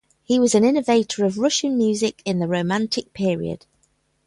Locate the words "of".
1.25-1.37